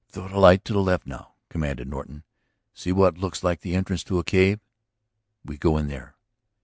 "Throw 0.09 0.27
the 0.27 0.39
light 0.39 0.65
to 0.65 0.73
the 0.73 0.81
left 0.81 1.05
now," 1.05 1.33
commanded 1.47 1.87
Norton. 1.87 2.23
"See 2.73 2.91
what 2.91 3.19
looks 3.19 3.43
like 3.43 3.61
the 3.61 3.75
entrance 3.75 4.03
to 4.05 4.17
a 4.17 4.23
cave? 4.23 4.59
We 5.45 5.57
go 5.59 5.77
in 5.77 5.89
there." 5.89 6.15